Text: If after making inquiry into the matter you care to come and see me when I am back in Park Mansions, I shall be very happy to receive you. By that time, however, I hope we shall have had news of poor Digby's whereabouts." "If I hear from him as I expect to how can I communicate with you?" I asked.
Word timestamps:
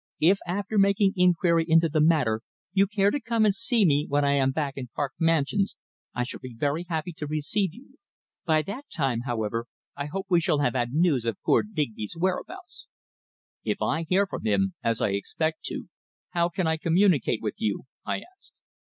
If 0.19 0.39
after 0.47 0.79
making 0.79 1.13
inquiry 1.15 1.63
into 1.67 1.87
the 1.87 2.01
matter 2.01 2.41
you 2.73 2.87
care 2.87 3.11
to 3.11 3.19
come 3.21 3.45
and 3.45 3.53
see 3.53 3.85
me 3.85 4.07
when 4.09 4.25
I 4.25 4.31
am 4.31 4.51
back 4.51 4.73
in 4.75 4.87
Park 4.87 5.13
Mansions, 5.19 5.75
I 6.15 6.23
shall 6.23 6.39
be 6.39 6.55
very 6.57 6.87
happy 6.89 7.13
to 7.17 7.27
receive 7.27 7.71
you. 7.75 7.99
By 8.43 8.63
that 8.63 8.89
time, 8.89 9.21
however, 9.27 9.67
I 9.95 10.07
hope 10.07 10.25
we 10.27 10.41
shall 10.41 10.57
have 10.57 10.73
had 10.73 10.91
news 10.91 11.23
of 11.23 11.37
poor 11.45 11.61
Digby's 11.61 12.15
whereabouts." 12.17 12.87
"If 13.63 13.79
I 13.79 14.01
hear 14.09 14.25
from 14.25 14.43
him 14.43 14.73
as 14.83 15.01
I 15.01 15.09
expect 15.09 15.65
to 15.65 15.83
how 16.29 16.49
can 16.49 16.65
I 16.65 16.77
communicate 16.77 17.43
with 17.43 17.57
you?" 17.57 17.83
I 18.03 18.21
asked. 18.21 18.53